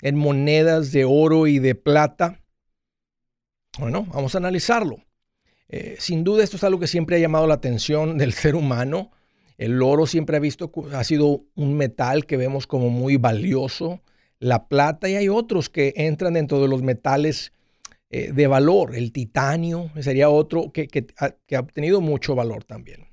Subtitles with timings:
[0.00, 2.40] en monedas de oro y de plata?
[3.78, 4.98] Bueno, vamos a analizarlo.
[5.68, 9.10] Eh, sin duda esto es algo que siempre ha llamado la atención del ser humano.
[9.56, 14.00] El oro siempre ha, visto, ha sido un metal que vemos como muy valioso
[14.44, 17.52] la plata y hay otros que entran dentro de los metales
[18.10, 18.94] eh, de valor.
[18.94, 23.06] El titanio sería otro que, ha, obtenido mucho valor también.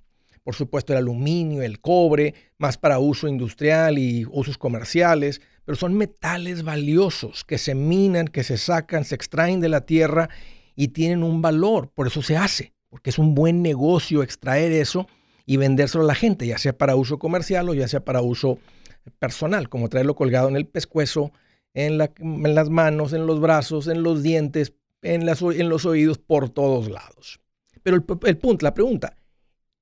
[0.43, 5.93] Por supuesto el aluminio, el cobre, más para uso industrial y usos comerciales, pero son
[5.93, 10.27] metales valiosos que se minan, que se sacan, se extraen de la tierra
[10.75, 11.91] y tienen un valor.
[11.93, 15.07] Por eso se hace, porque es un buen negocio extraer eso
[15.45, 18.59] y vendérselo a la gente, ya sea para uso comercial o ya sea para uso
[19.19, 21.31] personal, como traerlo colgado en el pescuezo,
[21.73, 27.39] en, las manos, en los brazos, en los dientes, en, los oídos, por todos lados.
[27.83, 29.15] Pero el, punto, la pregunta,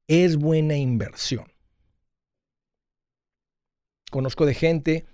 [0.07, 1.51] ¿es buena inversión?
[4.11, 5.05] Conozco de gente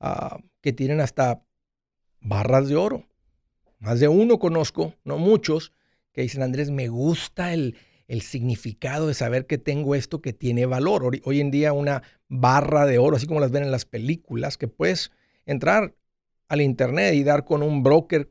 [0.00, 1.44] ah, que tienen hasta
[2.20, 3.06] barras de oro.
[3.78, 5.72] Más de uno conozco, no muchos,
[6.12, 7.76] que dicen, Andrés, me gusta el,
[8.08, 11.20] el significado de saber que tengo esto que tiene valor.
[11.24, 14.68] Hoy, en día una barra de oro, así como las ven en las películas, que
[14.68, 15.10] puedes
[15.46, 15.94] entrar
[16.48, 18.30] al internet y dar con un broker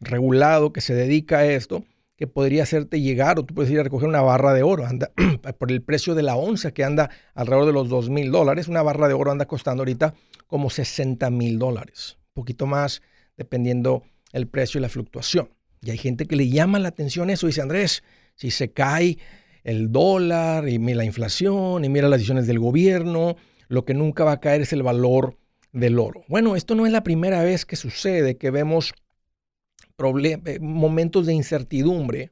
[0.00, 1.84] regulado que se dedica a esto,
[2.16, 4.84] que podría hacerte llegar o tú puedes ir a recoger una barra de oro.
[4.84, 5.12] Anda,
[5.58, 8.82] por el precio de la onza que anda alrededor de los 2 mil dólares, una
[8.82, 10.14] barra de oro anda costando ahorita
[10.48, 13.02] como 60 mil dólares, un poquito más
[13.36, 15.50] dependiendo el precio y la fluctuación.
[15.80, 18.02] Y hay gente que le llama la atención eso y dice, Andrés,
[18.38, 19.18] si se cae
[19.64, 24.22] el dólar y mira la inflación y mira las decisiones del gobierno, lo que nunca
[24.22, 25.36] va a caer es el valor
[25.72, 26.22] del oro.
[26.28, 28.94] Bueno, esto no es la primera vez que sucede, que vemos
[29.98, 32.30] eh, momentos de incertidumbre.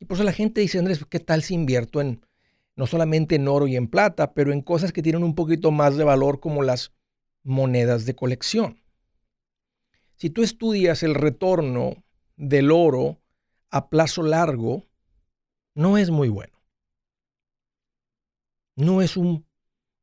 [0.00, 2.26] Y por eso la gente dice, Andrés, ¿qué tal si invierto en
[2.74, 5.96] no solamente en oro y en plata, pero en cosas que tienen un poquito más
[5.96, 6.92] de valor como las
[7.44, 8.82] monedas de colección?
[10.16, 12.02] Si tú estudias el retorno
[12.36, 13.20] del oro
[13.70, 14.84] a plazo largo,
[15.74, 16.52] no es muy bueno.
[18.76, 19.46] No es un,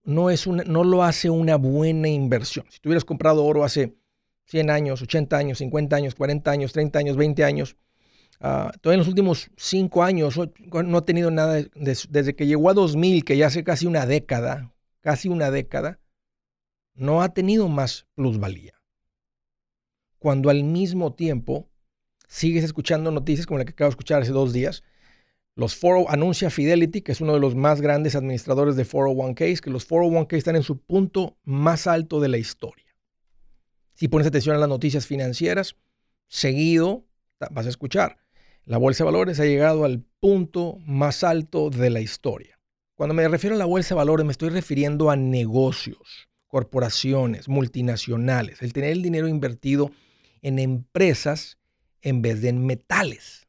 [0.04, 2.66] no es un, no lo hace una buena inversión.
[2.70, 3.96] Si tú hubieras comprado oro hace
[4.46, 7.76] 100 años, 80 años, 50 años, 40 años, 30 años, 20 años,
[8.40, 10.40] uh, todavía en los últimos 5 años
[10.86, 14.74] no ha tenido nada, desde que llegó a 2000, que ya hace casi una década,
[15.02, 16.00] casi una década,
[16.94, 18.74] no ha tenido más plusvalía.
[20.20, 21.68] Cuando al mismo tiempo
[22.28, 24.84] sigues escuchando noticias como la que acabo de escuchar hace dos días,
[25.56, 29.70] los 40, anuncia Fidelity, que es uno de los más grandes administradores de 401ks, que
[29.70, 32.86] los 401ks están en su punto más alto de la historia.
[33.94, 35.76] Si pones atención a las noticias financieras,
[36.28, 37.06] seguido
[37.52, 38.18] vas a escuchar.
[38.66, 42.60] La bolsa de valores ha llegado al punto más alto de la historia.
[42.96, 48.62] Cuando me refiero a la bolsa de valores, me estoy refiriendo a negocios, corporaciones, multinacionales,
[48.62, 49.92] el tener el dinero invertido
[50.42, 51.58] en empresas
[52.02, 53.41] en vez de en metales.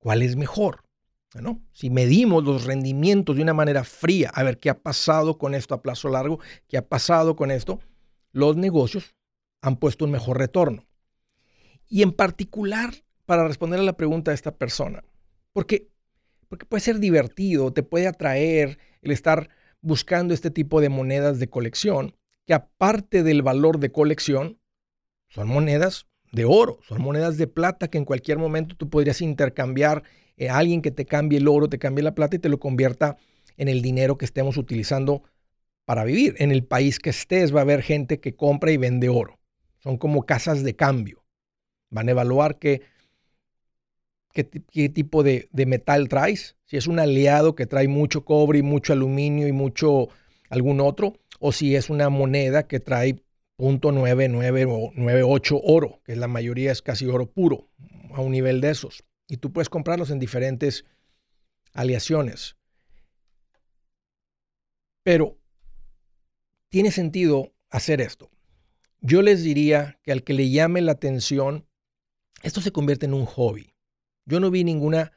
[0.00, 0.82] ¿Cuál es mejor?
[1.32, 5.54] Bueno, si medimos los rendimientos de una manera fría, a ver qué ha pasado con
[5.54, 7.78] esto a plazo largo, qué ha pasado con esto,
[8.32, 9.14] los negocios
[9.60, 10.86] han puesto un mejor retorno.
[11.86, 12.94] Y en particular,
[13.26, 15.04] para responder a la pregunta de esta persona,
[15.52, 15.88] porque,
[16.48, 19.50] porque puede ser divertido, te puede atraer el estar
[19.82, 22.16] buscando este tipo de monedas de colección,
[22.46, 24.58] que aparte del valor de colección,
[25.28, 30.04] son monedas de oro, son monedas de plata que en cualquier momento tú podrías intercambiar
[30.36, 32.60] eh, a alguien que te cambie el oro, te cambie la plata y te lo
[32.60, 33.16] convierta
[33.56, 35.22] en el dinero que estemos utilizando
[35.84, 36.36] para vivir.
[36.38, 39.38] En el país que estés va a haber gente que compra y vende oro.
[39.80, 41.24] Son como casas de cambio.
[41.90, 42.82] Van a evaluar qué,
[44.32, 44.44] qué,
[44.88, 46.56] tipo de, de, metal traes.
[46.64, 50.08] Si es un aliado que trae mucho cobre y mucho aluminio y mucho
[50.48, 53.22] algún otro, o si es una moneda que trae
[53.60, 57.68] .9998 oro, que la mayoría es casi oro puro,
[58.12, 59.04] a un nivel de esos.
[59.28, 60.84] Y tú puedes comprarlos en diferentes
[61.72, 62.56] aleaciones.
[65.02, 65.38] Pero
[66.68, 68.30] tiene sentido hacer esto.
[69.00, 71.66] Yo les diría que al que le llame la atención,
[72.42, 73.74] esto se convierte en un hobby.
[74.26, 75.12] Yo no vi ninguna,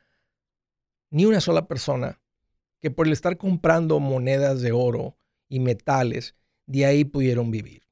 [1.09, 2.21] ni una sola persona
[2.79, 5.17] que por el estar comprando monedas de oro
[5.47, 6.35] y metales,
[6.65, 7.82] de ahí pudieron vivir.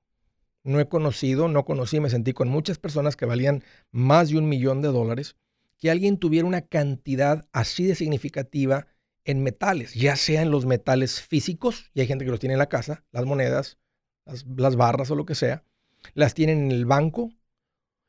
[0.63, 4.47] No he conocido, no conocí, me sentí con muchas personas que valían más de un
[4.47, 5.35] millón de dólares,
[5.79, 8.87] que alguien tuviera una cantidad así de significativa
[9.25, 12.59] en metales, ya sea en los metales físicos, y hay gente que los tiene en
[12.59, 13.77] la casa, las monedas,
[14.25, 15.63] las, barras o lo que sea,
[16.13, 17.31] las tienen en el banco,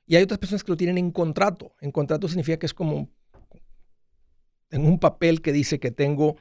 [0.07, 1.75] y hay otras personas que lo tienen en contrato.
[1.81, 3.09] En contrato significa que es como
[4.71, 6.37] en un papel que dice que tengo,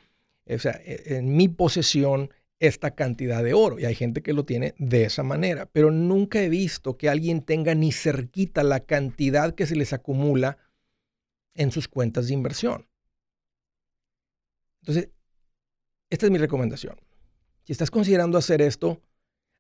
[0.46, 2.32] o sea, e, en mi posesión
[2.62, 3.80] esta cantidad de oro.
[3.80, 5.66] Y hay gente que lo tiene de esa manera.
[5.66, 10.58] Pero nunca he visto que alguien tenga ni cerquita la cantidad que se les acumula
[11.56, 12.88] en sus cuentas de inversión.
[14.82, 15.10] Entonces,
[16.12, 16.98] esta es mi recomendación.
[17.64, 19.02] Si estás considerando hacer esto,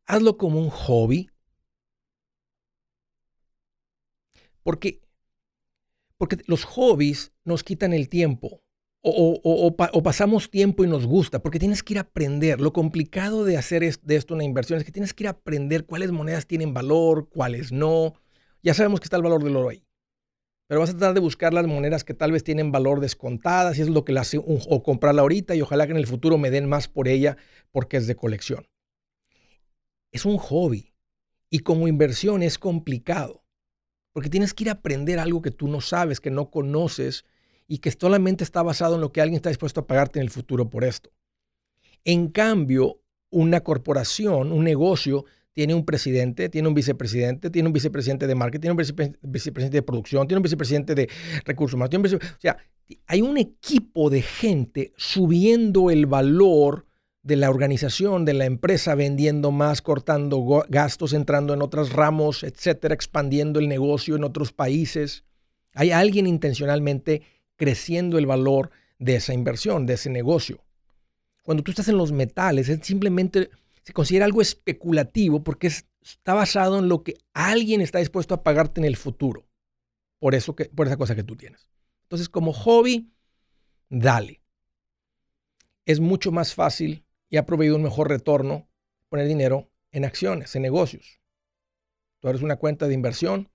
[0.06, 1.32] hazlo como un hobby.
[4.62, 5.02] Porque,
[6.18, 8.62] porque los hobbies nos quitan el tiempo
[9.04, 12.62] o, pasamos tiempo y nos gusta, porque tienes que ir a aprender.
[12.62, 15.86] Lo complicado de hacer de esto una inversión es que tienes que ir a aprender
[15.86, 18.14] cuáles monedas tienen valor, cuáles no.
[18.62, 19.84] Ya sabemos que está el valor del oro ahí.
[20.68, 23.82] Pero vas a tratar de buscar las monedas que tal vez tienen valor descontadas, y
[23.82, 26.70] es lo que la o comprarla ahorita y ojalá que en el futuro me den
[26.70, 27.36] más por ella
[27.72, 28.68] porque es de colección.
[30.14, 30.94] Es un hobby
[31.50, 33.44] y como inversión es complicado,
[34.14, 37.26] porque tienes que ir a aprender algo que tú no sabes, que no conoces
[37.72, 40.30] y que solamente está basado en lo que alguien está dispuesto a pagarte en el
[40.30, 41.10] futuro por esto.
[42.04, 45.24] En cambio, una corporación, un negocio,
[45.54, 49.84] tiene un presidente, tiene un vicepresidente, tiene un vicepresidente de marketing, tiene un vicepresidente de
[49.84, 51.10] producción, tiene un vicepresidente de
[51.46, 52.14] recursos humanos.
[52.14, 52.58] o sea,
[53.08, 56.88] hay un equipo de gente subiendo el valor
[57.24, 62.94] de la organización, de la empresa, vendiendo más, cortando gastos, entrando en otros ramos, etcétera,
[62.94, 65.24] expandiendo el negocio en otros países.
[65.74, 67.22] Hay alguien intencionalmente
[67.62, 70.66] creciendo el valor de esa inversión, de ese negocio.
[71.44, 73.52] Cuando tú estás en los metales, es simplemente
[73.84, 78.82] se considera algo especulativo porque está basado en lo que alguien está dispuesto a pagarte
[78.82, 79.46] en el futuro.
[80.18, 81.68] Por, eso que, por esa cosa que tú tienes.
[82.02, 83.12] Entonces, como hobby,
[83.90, 84.42] dale.
[85.86, 88.68] Es mucho más fácil y ha proveído un mejor retorno
[89.08, 91.20] poner dinero en acciones, en negocios.
[92.22, 93.52] Tú eres una cuenta de inversión,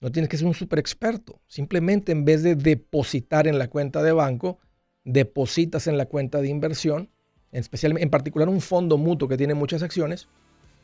[0.00, 1.40] no tienes que ser un super experto.
[1.46, 4.58] Simplemente en vez de depositar en la cuenta de banco,
[5.04, 7.10] depositas en la cuenta de inversión,
[7.52, 10.28] en, especial, en particular un fondo mutuo que tiene muchas acciones,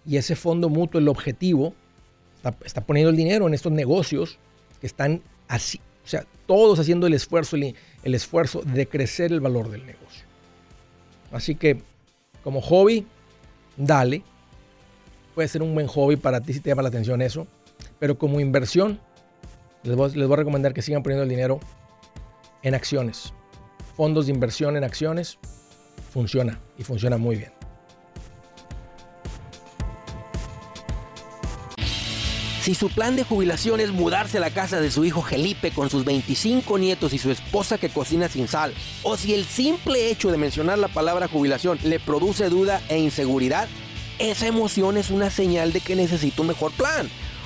[0.07, 1.75] y ese fondo mutuo, el objetivo,
[2.65, 4.39] está, poniendo el dinero en estos negocios
[4.81, 9.71] que están así, o sea, todos haciendo el esfuerzo, el, esfuerzo de crecer el valor
[9.71, 10.25] del negocio.
[11.31, 11.81] Así que,
[12.43, 13.07] como hobby,
[13.77, 14.23] dale.
[15.35, 17.47] Puede ser un buen hobby para ti si te llama la atención eso.
[17.99, 19.01] Pero como inversión,
[19.83, 21.61] les voy, a recomendar que sigan poniendo el dinero
[22.63, 23.35] en acciones.
[23.97, 25.39] Fondos de inversión en acciones
[26.13, 27.53] funciona y funciona muy bien.
[32.63, 35.91] Si su plan de jubilación es mudarse a la casa de su hijo Felipe con
[35.91, 38.73] sus 25 nietos y su esposa que cocina sin sal,
[39.03, 43.67] o si el simple hecho de mencionar la palabra jubilación le produce duda e inseguridad,
[44.21, 47.11] esa emoción es una señal de que necesita un mejor plan.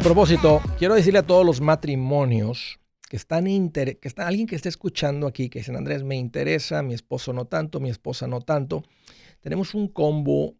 [0.00, 4.70] A propósito, quiero decirle a todos los matrimonios que están, que está alguien que esté
[4.70, 8.82] escuchando aquí, que dicen, Andrés, me interesa, mi esposo no tanto, mi esposa no tanto.
[9.40, 10.56] Tenemos un combo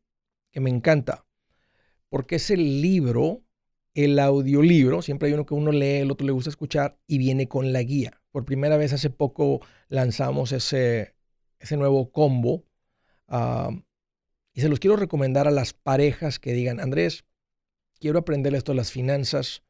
[0.50, 1.24] que me encanta,
[2.10, 3.42] porque es el libro,
[3.94, 7.48] el audiolibro, siempre hay uno que uno lee, el otro le gusta escuchar, y viene
[7.48, 8.20] con la guía.
[8.32, 11.14] Por primera vez hace poco lanzamos ese,
[11.58, 12.66] ese nuevo combo.
[13.26, 13.70] Ah,
[14.52, 17.24] y se los quiero recomendar a las parejas que digan, Andrés,
[18.00, 19.62] quiero aprender esto de las finanzas.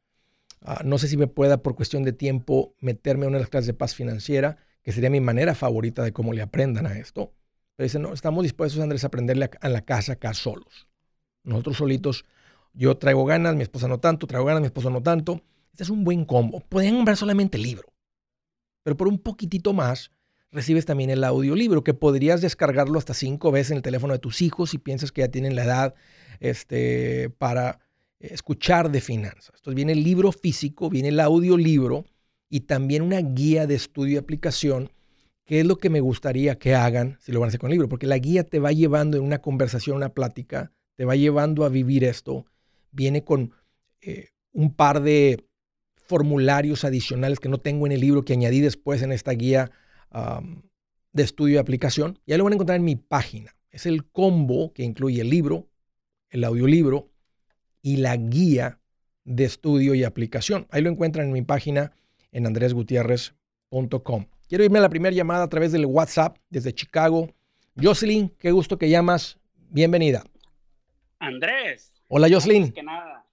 [0.61, 3.49] Ah, no sé si me pueda, por cuestión de tiempo, meterme a una de las
[3.49, 7.33] clases de paz financiera, que sería mi manera favorita de cómo le aprendan a esto.
[7.75, 10.87] Pero dicen, no, estamos dispuestos, Andrés, a aprenderle a, la casa acá solos.
[11.43, 12.25] Nosotros solitos,
[12.73, 15.41] yo traigo ganas, mi esposa no tanto, traigo ganas, mi esposo no tanto.
[15.71, 16.61] Este es un buen combo.
[16.61, 17.93] Pueden comprar solamente el libro,
[18.83, 20.11] pero por un poquitito más
[20.51, 24.41] recibes también el audiolibro, que podrías descargarlo hasta cinco veces en el teléfono de tus
[24.41, 25.95] hijos si piensas que ya tienen la edad
[26.41, 27.79] este, para
[28.21, 29.51] escuchar de finanzas.
[29.55, 32.05] Entonces viene el libro físico, viene el audiolibro
[32.49, 34.91] y también una guía de estudio y aplicación,
[35.45, 37.73] que es lo que me gustaría que hagan si lo van a hacer con el
[37.73, 41.65] libro, porque la guía te va llevando en una conversación, una plática, te va llevando
[41.65, 42.45] a vivir esto.
[42.91, 43.53] Viene con
[44.01, 45.45] eh, un par de
[45.95, 49.71] formularios adicionales que no tengo en el libro, que añadí después en esta guía
[51.13, 52.19] de estudio y aplicación.
[52.27, 53.55] Ya lo van a encontrar en mi página.
[53.69, 55.69] Es el combo que incluye el libro,
[56.29, 57.10] el audiolibro
[57.81, 58.79] y la guía
[59.23, 60.67] de estudio y aplicación.
[60.71, 61.91] Ahí lo encuentran en mi página
[62.31, 64.27] en andresgutierrez.com.
[64.47, 67.29] Quiero irme a la primera llamada a través del WhatsApp desde Chicago.
[67.81, 69.39] Jocelyn, qué gusto que llamas.
[69.69, 70.23] Bienvenida.
[71.19, 71.93] Andrés.
[72.07, 72.71] Hola, Jocelyn.
[72.71, 73.25] que nada.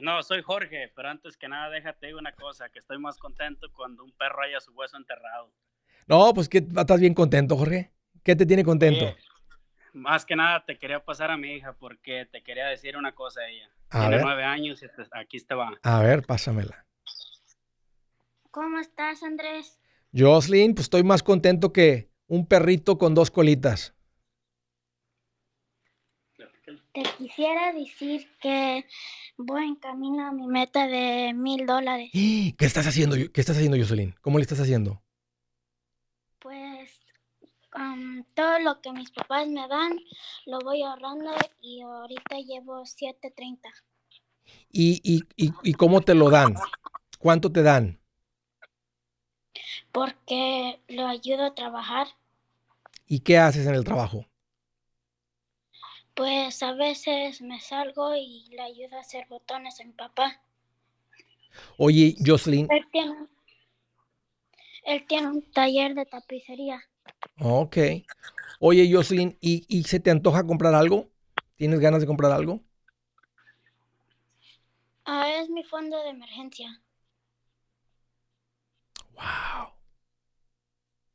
[0.00, 4.02] No, soy Jorge, pero antes que nada déjate una cosa, que estoy más contento cuando
[4.02, 5.52] un perro haya su hueso enterrado.
[6.06, 7.92] No, pues que estás bien contento, Jorge.
[8.22, 9.14] ¿Qué te tiene contento?
[9.92, 13.40] Más que nada te quería pasar a mi hija porque te quería decir una cosa
[13.40, 13.70] a ella.
[13.90, 15.72] Tiene nueve años y aquí te va.
[15.82, 16.86] A ver, pásamela.
[18.50, 19.78] ¿Cómo estás, Andrés?
[20.16, 23.94] Jocelyn, pues estoy más contento que un perrito con dos colitas.
[26.92, 28.84] Te quisiera decir que
[29.36, 32.10] voy en camino a mi meta de mil dólares.
[32.12, 33.16] ¿Qué estás haciendo?
[33.16, 34.14] ¿Qué estás haciendo, Jocelyn?
[34.20, 35.02] ¿Cómo le estás haciendo?
[38.34, 39.98] Todo lo que mis papás me dan
[40.46, 43.58] lo voy ahorrando y ahorita llevo 7.30.
[44.70, 46.54] ¿Y, y, y, y cómo te lo dan?
[47.18, 48.00] ¿Cuánto te dan?
[49.92, 52.08] Porque lo ayudo a trabajar.
[53.06, 54.26] ¿Y qué haces en el trabajo?
[56.14, 60.42] Pues a veces me salgo y le ayudo a hacer botones a mi papá.
[61.76, 62.68] Oye, Jocelyn.
[62.70, 63.26] Él tiene,
[64.84, 66.82] él tiene un taller de tapicería.
[67.40, 67.76] Ok.
[68.60, 71.08] Oye, Jocelyn, ¿y, se te antoja comprar algo?
[71.56, 72.60] ¿Tienes ganas de comprar algo?
[75.04, 76.82] Ah, es mi fondo de emergencia.
[79.14, 79.72] Wow.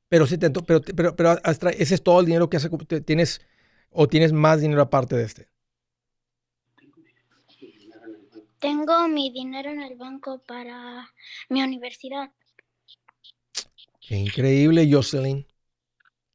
[0.10, 2.70] Pero si te pero, pero, pero ese es todo el dinero que hace,
[3.02, 3.42] tienes
[3.92, 5.50] o tienes más dinero aparte de este.
[8.60, 11.12] Tengo mi dinero en el banco para
[11.50, 12.32] mi universidad.
[14.02, 15.46] Qué increíble, Jocelyn.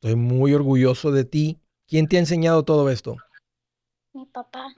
[0.02, 1.60] Estoy muy orgulloso de ti.
[1.86, 3.18] ¿Quién te ha enseñado todo esto?
[4.14, 4.72] Mi papá.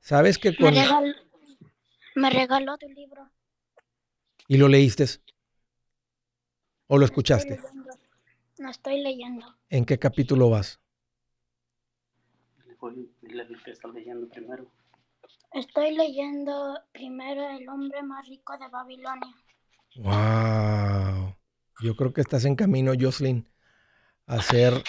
[0.00, 0.72] ¿Sabes que con...
[2.14, 3.28] Me regaló, tu libro.
[4.48, 5.04] ¿Y lo leíste?
[6.86, 7.60] ¿O lo escuchaste?
[8.56, 9.54] no estoy leyendo.
[9.68, 10.80] ¿En qué capítulo vas?
[13.66, 14.66] Estoy leyendo primero.
[15.52, 19.36] Estoy leyendo primero El hombre más rico de Babilonia.
[19.96, 21.36] Wow.
[21.80, 23.48] Yo creo que estás en camino, Jocelyn,
[24.26, 24.82] a ser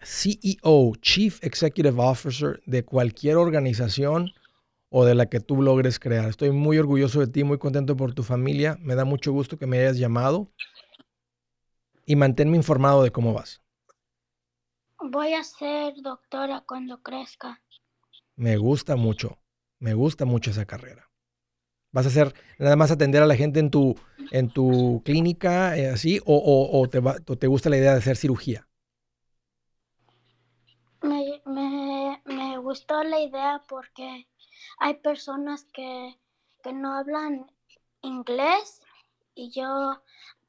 [0.00, 4.32] CEO, Chief Executive Officer de cualquier organización
[4.88, 6.28] o de la que tú logres crear.
[6.28, 8.76] Estoy muy orgulloso de ti, muy contento por tu familia.
[8.80, 10.52] Me da mucho gusto que me hayas llamado
[12.04, 13.60] y manténme informado de cómo vas.
[14.98, 17.62] Voy a ser doctora cuando crezca.
[18.36, 19.38] Me gusta mucho,
[19.78, 21.05] me gusta mucho esa carrera.
[21.92, 23.96] ¿Vas a hacer nada más atender a la gente en tu,
[24.30, 27.00] en tu clínica, eh, así, o, te
[27.36, 28.68] te gusta la idea de hacer cirugía?
[31.02, 34.28] Me, me, me gustó la idea porque
[34.78, 36.18] hay personas que,
[36.62, 37.50] que no hablan
[38.02, 38.82] inglés
[39.34, 40.02] y yo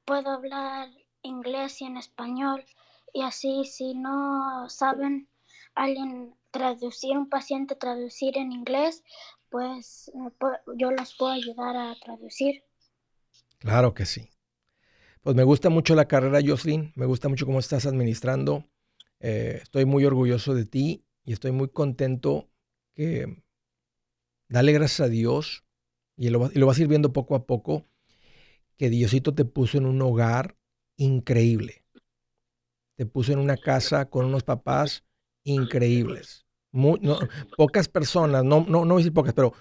[0.06, 0.90] puedo hablar
[1.22, 2.66] inglés y en español
[3.14, 5.30] y así si no saben
[5.76, 9.04] alguien traducir un paciente traducir en inglés
[9.50, 10.12] pues
[10.78, 12.64] yo los puedo ayudar a traducir
[13.60, 14.30] claro que sí
[15.22, 18.66] pues me gusta mucho la carrera Jocelyn me gusta mucho cómo estás administrando
[19.20, 22.50] eh, estoy muy orgulloso de ti y estoy muy contento
[22.94, 23.44] que
[24.50, 25.66] Dale gracias a Dios
[26.16, 27.86] y lo, y lo vas a ir viendo poco a poco,
[28.78, 30.58] que Diosito te puso en un hogar
[30.96, 31.84] increíble.
[32.96, 35.04] Te puso en una casa con unos papás
[35.44, 36.47] increíbles.
[37.56, 39.54] Pocas personas, no, no, no voy a decir pocas, pero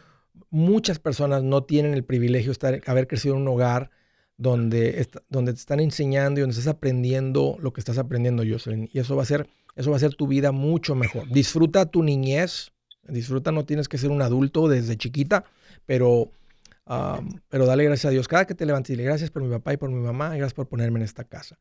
[0.50, 3.90] muchas personas no tienen el privilegio de haber crecido en un hogar
[4.36, 8.88] donde, donde te están enseñando y donde estás aprendiendo lo que estás aprendiendo, Jocelyn.
[8.92, 11.28] Y eso va a ser, eso va a ser tu vida mucho mejor.
[11.30, 12.72] Disfruta tu niñez,
[13.08, 15.44] Disfruta, no tienes que ser un adulto desde chiquita,
[15.84, 16.30] pero,
[17.48, 18.28] pero dale gracias a Dios.
[18.28, 20.54] Cada que te levantes, dile gracias por mi papá y por mi mamá, y gracias
[20.54, 21.58] por ponerme en esta casa.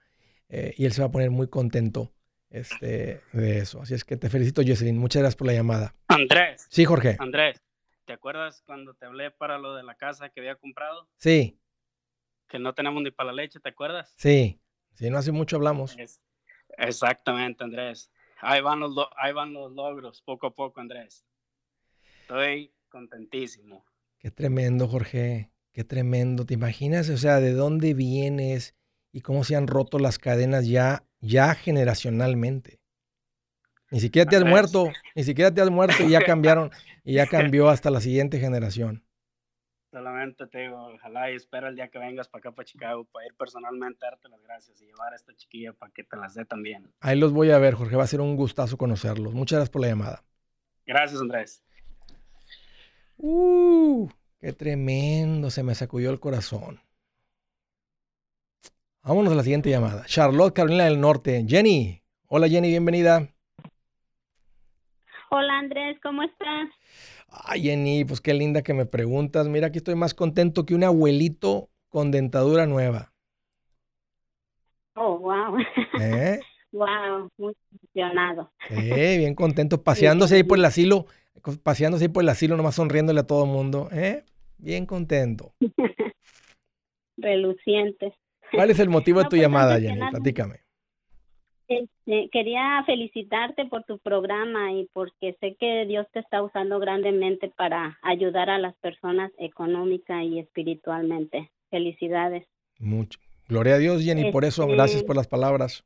[0.50, 2.12] Eh, y él se va a poner muy contento
[2.56, 3.82] este, de eso.
[3.82, 4.98] Así es que te felicito, Jocelyn.
[4.98, 5.94] Muchas gracias por la llamada.
[6.08, 6.68] Andrés.
[6.70, 7.18] Sí, Jorge.
[7.20, 7.62] Andrés,
[8.06, 11.08] ¿te acuerdas cuando te hablé para lo de la casa que había comprado?
[11.18, 11.60] Sí.
[12.48, 14.14] Que no tenemos ni para la leche, ¿te acuerdas?
[14.18, 14.60] Sí.
[14.94, 15.98] Sí, no hace mucho hablamos.
[16.78, 18.10] exactamente, Andrés.
[18.40, 21.26] Ahí van, los, ahí van los logros, poco a poco, Andrés.
[22.22, 23.86] Estoy contentísimo.
[24.20, 25.52] Qué tremendo, Jorge.
[25.74, 26.46] Qué tremendo.
[26.46, 27.10] ¿Te imaginas?
[27.10, 28.76] O sea, de dónde vienes
[29.12, 32.80] y cómo se han roto las cadenas ya, ya generacionalmente.
[33.92, 36.72] Ni siquiera te has muerto, ni siquiera te has muerto y ya cambiaron,
[37.04, 39.04] y ya cambió hasta la siguiente generación.
[39.92, 43.26] Solamente te digo, ojalá y espero el día que vengas para acá, para Chicago, para
[43.28, 46.34] ir personalmente a darte las gracias y llevar a esta chiquilla para que te las
[46.34, 46.92] dé también.
[47.00, 47.96] Ahí los voy a ver, Jorge.
[47.96, 49.34] Va a ser un gustazo conocerlos.
[49.34, 50.24] Muchas gracias por la llamada.
[50.86, 51.64] Gracias, Andrés.
[53.18, 54.10] Uh,
[54.42, 56.82] qué tremendo, se me sacudió el corazón.
[59.08, 60.04] Vámonos a la siguiente llamada.
[60.08, 61.46] Charlotte, Carolina del Norte.
[61.48, 62.02] Jenny.
[62.28, 63.30] Hola Jenny, bienvenida.
[65.30, 66.70] Hola Andrés, ¿cómo estás?
[67.30, 69.48] Ay Jenny, pues qué linda que me preguntas.
[69.48, 73.14] Mira, aquí estoy más contento que un abuelito con dentadura nueva.
[74.96, 75.58] Oh, wow.
[76.02, 76.40] ¿Eh?
[76.72, 78.52] Wow, muy emocionado.
[78.68, 81.06] Sí, bien contento, paseándose ahí por el asilo
[81.64, 83.88] paseándose por el asilo, nomás sonriéndole a todo el mundo.
[83.92, 84.24] ¿eh?
[84.58, 85.54] Bien contento.
[87.18, 88.14] Reluciente.
[88.52, 90.00] ¿Cuál es el motivo de tu pues, llamada, Jenny?
[90.10, 90.60] Platícame.
[91.68, 97.50] Este, quería felicitarte por tu programa y porque sé que Dios te está usando grandemente
[97.50, 101.50] para ayudar a las personas económica y espiritualmente.
[101.72, 102.48] Felicidades.
[102.78, 103.20] Mucho.
[103.48, 105.84] Gloria a Dios, Jenny, por eso, gracias este por las palabras.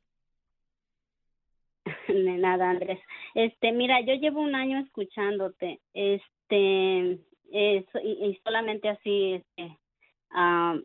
[2.08, 2.98] De nada, Andrés.
[3.34, 7.18] Este, mira, yo llevo un año escuchándote, este,
[7.52, 9.76] y, solamente así, este,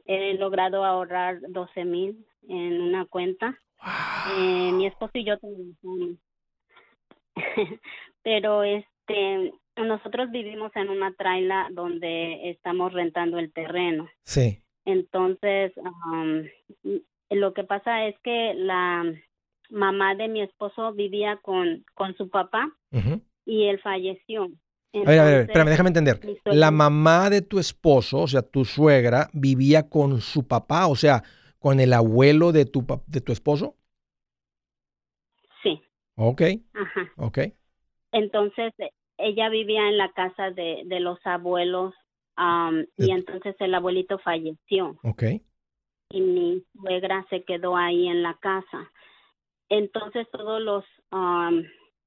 [0.05, 3.59] he logrado ahorrar 12 mil en una cuenta.
[4.37, 6.17] Eh, mi esposo y yo tenemos
[8.23, 14.07] pero este, nosotros vivimos en una traila donde estamos rentando el terreno.
[14.23, 14.63] Sí.
[14.85, 15.73] Entonces,
[17.29, 19.03] lo que pasa es que la
[19.69, 22.71] mamá de mi esposo vivía con, con su papá
[23.45, 24.49] y él falleció.
[24.95, 26.19] A ver, a ver, espérame, déjame entender.
[26.45, 31.23] La mamá de tu esposo, o sea, tu suegra, vivía con su papá, o sea,
[31.59, 33.75] con el abuelo de tu, de tu esposo.
[35.63, 35.81] Sí.
[36.15, 36.41] Ok.
[36.73, 37.11] Ajá.
[37.17, 37.39] Ok.
[38.11, 38.73] Entonces,
[39.17, 41.93] ella vivía en la casa de, de los abuelos
[42.97, 44.97] y entonces el abuelito falleció.
[45.03, 45.23] Ok.
[46.09, 48.91] Y mi suegra se quedó ahí en la casa.
[49.69, 50.83] Entonces todos los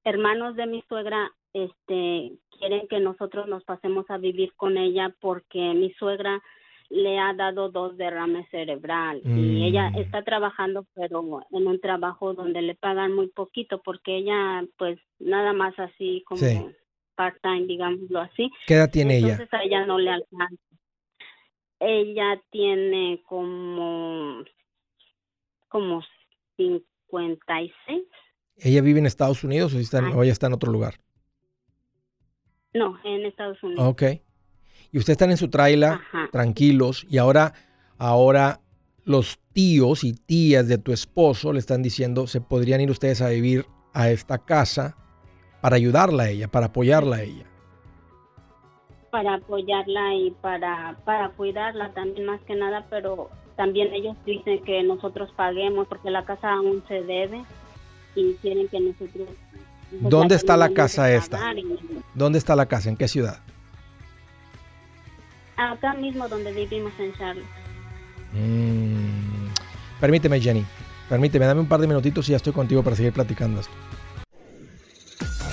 [0.05, 1.33] hermanos de mi suegra
[1.65, 6.43] este quieren que nosotros nos pasemos a vivir con ella porque mi suegra
[6.91, 9.99] le ha dado dos derrames cerebral y ella mm.
[9.99, 15.53] está trabajando pero en un trabajo donde le pagan muy poquito porque ella pues nada
[15.53, 16.41] más así como
[17.15, 18.51] part time digámoslo así.
[18.67, 19.33] ¿Qué edad tiene ella?
[19.33, 20.63] Entonces a ella no le alcanza.
[21.81, 24.45] Ella tiene como
[25.69, 26.03] como
[26.57, 27.73] 56.
[28.57, 30.95] ¿Ella vive en Estados Unidos o, está, o ella está en otro lugar?
[32.79, 33.85] No, en Estados Unidos.
[33.87, 34.03] Ok.
[34.91, 36.01] Y ustedes están en su traila,
[36.33, 37.53] tranquilos, y ahora,
[37.99, 38.61] ahora
[39.05, 43.29] los tíos y tías de tu esposo le están diciendo, se podrían ir ustedes a
[43.29, 44.97] vivir a esta casa
[45.61, 47.45] para ayudarla a ella, para apoyarla a ella.
[49.11, 54.83] Para apoyarla y para, para cuidarla también más que nada, pero también ellos dicen que
[54.83, 57.43] nosotros paguemos porque la casa aún se debe
[58.15, 59.29] y quieren que nosotros...
[59.91, 61.41] ¿Dónde está la casa esta?
[62.15, 62.89] ¿Dónde está la casa?
[62.89, 63.41] ¿En qué ciudad?
[65.57, 67.45] Acá mismo donde vivimos en Charlotte.
[68.33, 69.49] Mm.
[70.01, 70.65] Permíteme, Jenny.
[71.09, 73.73] Permíteme, dame un par de minutitos y ya estoy contigo para seguir platicando esto.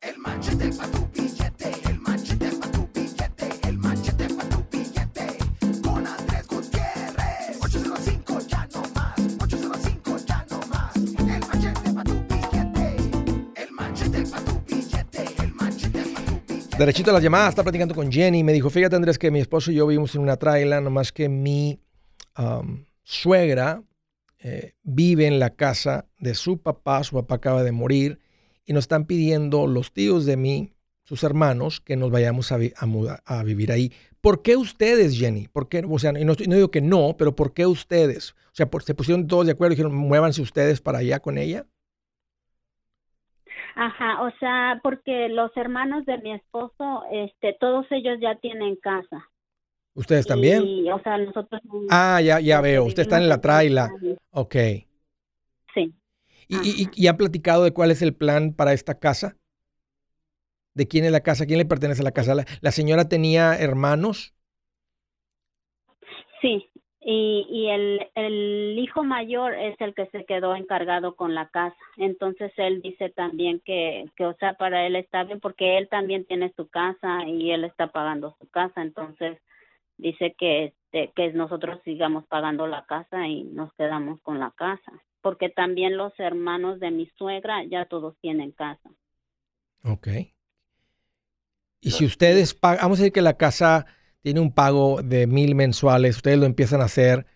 [0.00, 5.38] El manchete para tu billete, el manchete para tu billete, el manchete para tu billete.
[5.82, 7.58] Con Andrés Gutiérrez.
[7.60, 10.94] 805 ya no más, 805 ya no más.
[10.96, 12.96] El manchete para tu billete,
[13.56, 16.76] el manchete para tu billete, el manchete para tu billete.
[16.76, 18.44] Derechito a las llamadas, está platicando con Jenny.
[18.44, 21.28] Me dijo, fíjate Andrés que mi esposo y yo vivimos en una traila, nomás que
[21.28, 21.80] mi
[23.02, 23.82] suegra
[24.38, 28.20] eh, vive en la casa de su papá, su papá acaba de morir
[28.68, 32.58] y nos están pidiendo los tíos de mí, sus hermanos, que nos vayamos a,
[33.24, 33.90] a, vivir ahí.
[34.20, 35.48] ¿Por qué ustedes, Jenny?
[35.48, 35.82] ¿Por qué?
[35.88, 38.32] O sea, no, digo que no, pero ¿por qué ustedes?
[38.48, 41.64] O sea, ¿se pusieron todos de acuerdo y dijeron, muévanse ustedes para allá con ella?
[43.74, 49.30] Ajá, o sea, porque los hermanos de mi esposo, este, todos ellos ya tienen casa.
[49.94, 50.62] ¿Ustedes también?
[50.62, 51.62] Sí, o sea, nosotros...
[51.88, 53.88] Ah, ya, ya veo, usted está en la traila.
[54.32, 54.56] Ok.
[56.48, 56.90] Sí.
[56.94, 59.36] ¿Y, y, han platicado de cuál es el plan para esta casa?
[60.74, 61.44] ¿De quién es la casa?
[61.44, 62.34] ¿Quién le pertenece a la casa?
[62.34, 64.34] ¿La, señora tenía hermanos?
[66.40, 71.48] Sí, y, y el, el, hijo mayor es el que se quedó encargado con la
[71.48, 71.76] casa.
[71.98, 76.24] Entonces él dice también que, que, o sea, para él está bien porque él también
[76.24, 78.80] tiene su casa y él está pagando su casa.
[78.80, 79.36] Entonces
[79.98, 84.92] dice que, este, que nosotros sigamos pagando la casa y nos quedamos con la casa
[85.22, 88.90] porque también los hermanos de mi suegra ya todos tienen casa.
[89.84, 90.08] Ok.
[91.80, 93.86] Y si ustedes pagan, vamos a decir que la casa
[94.20, 97.26] tiene un pago de mil mensuales, ustedes lo empiezan a hacer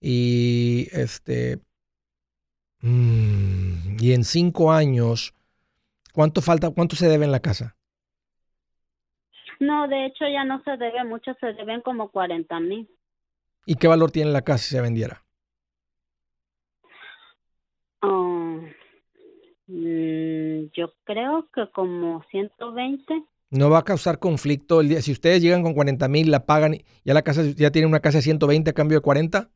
[0.00, 1.60] y este
[2.80, 5.34] mm, y en cinco años,
[6.12, 7.76] ¿cuánto falta, cuánto se debe en la casa?
[9.58, 12.88] No, de hecho ya no se debe mucho, se deben como 40 mil.
[13.64, 15.24] ¿Y qué valor tiene la casa si se vendiera?
[18.02, 18.60] Oh,
[19.66, 23.24] mm, yo creo que como 120.
[23.50, 25.02] No va a causar conflicto el día.
[25.02, 28.18] Si ustedes llegan con 40 mil, la pagan, ya la casa ya tiene una casa
[28.18, 29.50] de 120 a cambio de 40.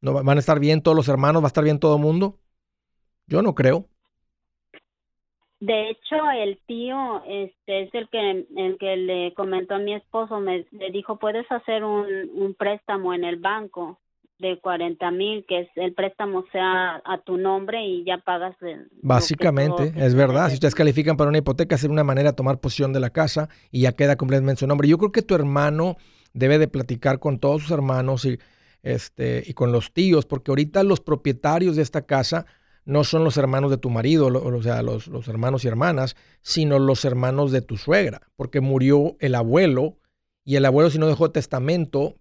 [0.00, 1.42] ¿No van a estar bien todos los hermanos?
[1.42, 2.38] ¿Va a estar bien todo el mundo?
[3.26, 3.86] Yo no creo.
[5.60, 10.40] De hecho, el tío este es el que el que le comentó a mi esposo,
[10.40, 14.00] me le dijo, puedes hacer un, un préstamo en el banco
[14.40, 18.56] de 40 mil, que es el préstamo sea a tu nombre y ya pagas.
[19.02, 20.48] Básicamente, es verdad.
[20.48, 23.48] Si ustedes califican para una hipoteca, es una manera de tomar posición de la casa
[23.70, 24.88] y ya queda completamente su nombre.
[24.88, 25.96] Yo creo que tu hermano
[26.32, 28.38] debe de platicar con todos sus hermanos y,
[28.82, 32.46] este, y con los tíos, porque ahorita los propietarios de esta casa
[32.84, 36.78] no son los hermanos de tu marido, o sea, los, los hermanos y hermanas, sino
[36.78, 39.98] los hermanos de tu suegra, porque murió el abuelo
[40.44, 42.16] y el abuelo si no dejó testamento,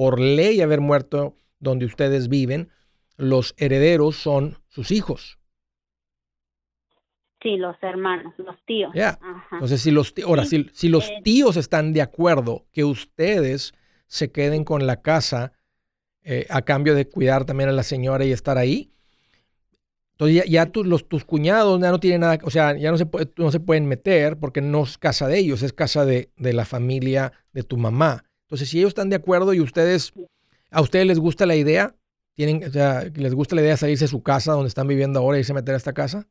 [0.00, 2.70] por ley haber muerto donde ustedes viven,
[3.18, 5.38] los herederos son sus hijos.
[7.42, 8.94] Sí, los hermanos, los tíos.
[9.52, 13.74] Entonces, si los, ahora, si, si, los tíos están de acuerdo que ustedes
[14.06, 15.52] se queden con la casa
[16.22, 18.94] eh, a cambio de cuidar también a la señora y estar ahí,
[20.12, 23.50] Entonces ya, los, tus cuñados ya no tienen nada, o sea, ya no se, no
[23.50, 27.34] se pueden meter porque no es casa de ellos, es casa de, de la familia
[27.52, 28.24] de tu mamá.
[28.50, 30.12] Entonces, si ellos están de acuerdo y ustedes,
[30.72, 31.94] a ustedes les gusta la idea,
[32.34, 35.20] tienen, o sea, les gusta la idea de salirse de su casa donde están viviendo
[35.20, 36.26] ahora y irse a meter a esta casa.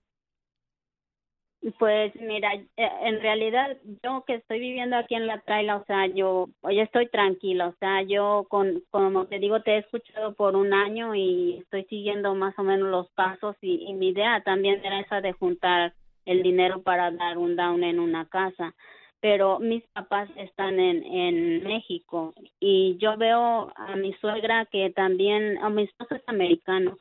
[1.78, 6.08] Pues mira, eh, en realidad yo que estoy viviendo aquí en la traila, o sea,
[6.08, 10.58] yo ya estoy tranquila, o sea, yo con como te digo te he escuchado por
[10.58, 14.84] un año y estoy siguiendo más o menos los pasos y, y mi idea también
[14.84, 15.94] era esa de juntar
[16.26, 18.74] el dinero para dar un down en una casa,
[19.22, 25.58] pero mis papás están en en México y yo veo a mi suegra que también
[25.60, 26.98] a mi esposo es americano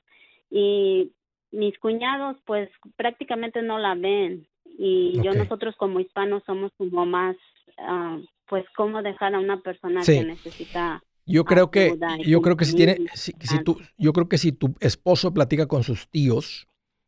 [0.51, 1.13] y
[1.53, 4.47] mis cuñados pues prácticamente no la ven
[4.79, 7.37] y yo nosotros como hispanos somos como más
[7.79, 12.65] uh, pues cómo dejar a una persona que necesita yo creo que yo creo que
[12.65, 13.33] si tiene si,
[13.65, 16.67] tú yo creo que si tu esposo platica con sus tíos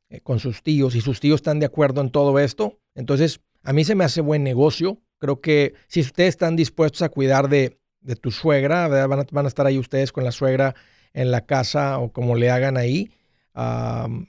[0.08, 3.72] eh, con sus tíos y sus tíos están de acuerdo en todo esto entonces a
[3.72, 7.78] mí se me hace buen negocio creo que si ustedes están dispuestos a cuidar de,
[8.20, 10.74] tu suegra van a, estar ahí ustedes con la suegra
[11.12, 13.10] en la casa o como le hagan ahí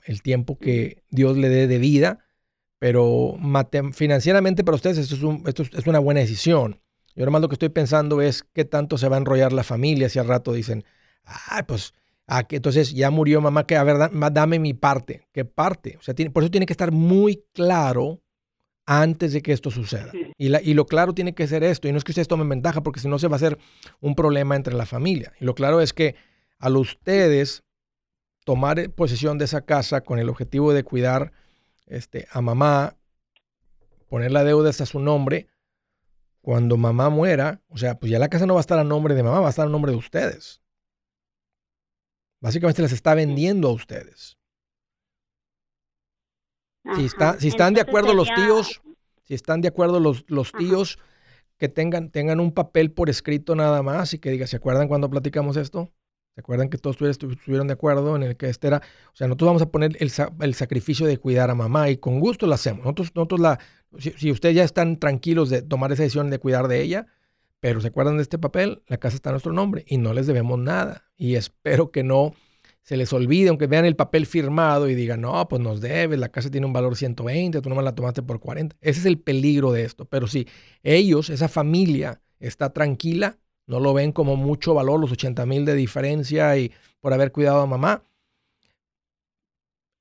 [0.05, 2.19] el tiempo que Dios le dé de vida,
[2.79, 3.37] pero
[3.93, 6.81] financieramente para ustedes esto es, esto es una buena decisión.
[7.15, 10.09] Yo más lo que estoy pensando es qué tanto se va a enrollar la familia
[10.09, 10.83] si al rato dicen,
[11.23, 11.93] ay, pues,
[12.27, 13.97] ah, que entonces ya murió mamá, que a ver,
[14.31, 15.27] dame mi parte.
[15.31, 15.97] ¿Qué parte?
[15.99, 18.21] O sea, tiene, por eso tiene que estar muy claro
[18.91, 20.11] antes de que esto suceda.
[20.37, 21.87] Y, la, y, lo claro tiene que ser esto.
[21.87, 23.57] Y no es que ustedes tomen ventaja, porque si no se va a hacer
[24.01, 25.31] un problema entre la familia.
[25.39, 26.15] Y lo claro es que
[26.59, 27.63] a ustedes
[28.43, 31.31] tomar eh, posesión de esa casa con el objetivo de cuidar
[31.85, 32.97] este, a mamá,
[34.09, 35.47] poner la deuda hasta su nombre,
[36.41, 39.15] cuando mamá muera, o sea, pues ya la casa no va a estar a nombre
[39.15, 40.61] de mamá, va a estar a nombre de ustedes.
[42.41, 44.37] Básicamente les está vendiendo a ustedes.
[46.95, 48.81] Si, está, si están de acuerdo los tíos,
[49.23, 50.97] si están de acuerdo los, los tíos,
[51.57, 55.09] que tengan, tengan un papel por escrito nada más y que diga, ¿se acuerdan cuando
[55.11, 55.91] platicamos esto?
[56.33, 58.81] ¿Se acuerdan que todos estuvieron de acuerdo en el que este era?
[59.13, 62.19] O sea, nosotros vamos a poner el, el sacrificio de cuidar a mamá y con
[62.19, 62.83] gusto lo hacemos.
[62.83, 63.59] Nosotros, nosotros la,
[63.99, 67.07] si, ustedes ya están tranquilos de tomar esa decisión de cuidar de ella,
[67.59, 70.25] pero se acuerdan de este papel, la casa está a nuestro nombre y no les
[70.27, 71.11] debemos nada.
[71.15, 72.33] Y espero que no
[72.81, 76.29] se les olvide, aunque vean el papel firmado y digan, no, pues nos debes, la
[76.29, 78.75] casa tiene un valor 120, tú no me la tomaste por 40.
[78.81, 80.05] Ese es el peligro de esto.
[80.05, 80.47] Pero si
[80.83, 85.75] ellos, esa familia, está tranquila, no lo ven como mucho valor, los 80 mil de
[85.75, 88.03] diferencia y por haber cuidado a mamá.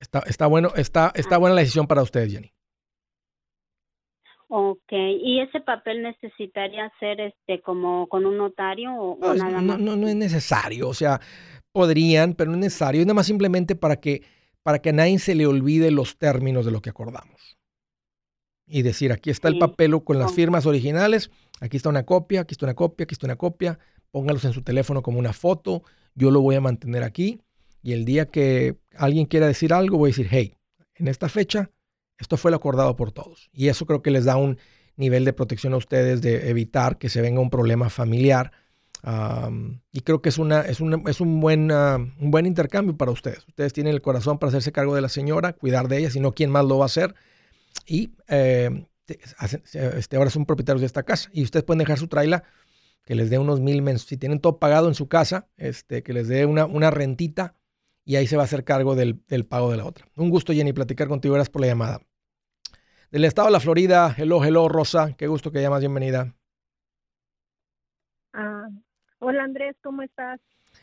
[0.01, 2.53] Está, está, bueno, está, está buena la decisión para ustedes, Jenny.
[4.53, 9.79] Ok, ¿y ese papel necesitaría ser este como con un notario o, no, nada más?
[9.79, 11.21] No, no, es necesario, o sea,
[11.73, 14.23] podrían, pero no es necesario, es nada más simplemente para que,
[14.63, 17.61] para que a nadie se le olvide los términos de lo que acordamos
[18.71, 21.31] y decir, aquí está el papel con las firmas originales,
[21.61, 23.81] aquí está una copia, aquí está una copia, aquí está una copia,
[24.13, 25.83] póngalos en su teléfono como una foto,
[26.15, 27.41] yo lo voy a mantener aquí
[27.83, 30.55] y el día que alguien quiera decir algo, voy a decir, hey,
[30.95, 31.71] en esta fecha,
[32.19, 33.51] esto fue lo acordado por todos.
[33.53, 34.59] Y eso creo que les da un
[34.97, 38.53] nivel de protección a ustedes de evitar que se venga un problema familiar.
[39.93, 43.47] Y creo que es, una, es, es un, buen, ah, un buen intercambio para ustedes.
[43.49, 46.33] Ustedes tienen el corazón para hacerse cargo de la señora, cuidar de ella, si no,
[46.33, 47.15] ¿quién más lo va a hacer?
[47.87, 51.29] y eh, este, ahora son propietarios de esta casa.
[51.33, 52.45] Y ustedes pueden dejar su traila
[53.05, 54.03] que les dé unos mil menos.
[54.03, 57.57] Si tienen todo pagado en su casa, este, que les dé una, una rentita
[58.05, 60.07] y ahí se va a hacer cargo del, del, pago de la otra.
[60.17, 61.35] Un gusto, Jenny, platicar contigo.
[61.35, 62.01] Gracias por la llamada.
[63.11, 65.15] Del estado de la Florida, hello, hello, Rosa.
[65.17, 65.81] Qué gusto que llamas.
[65.81, 66.37] Bienvenida.
[69.21, 70.41] Ah, hola, Andrés, ¿cómo estás?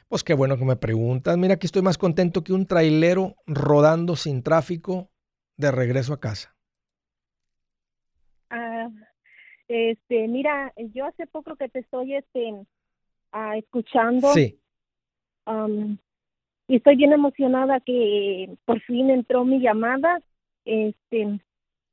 [0.10, 1.38] Pues qué bueno que me preguntas.
[1.38, 5.10] Mira, aquí estoy más contento que un trailero rodando sin tráfico
[5.58, 6.54] de regreso a casa.
[9.68, 12.54] Este, mira, yo hace poco que te estoy este,
[13.34, 14.32] ah, escuchando.
[14.34, 14.60] Sí.
[16.68, 20.22] y estoy bien emocionada que por fin entró mi llamada.
[20.64, 21.40] Este,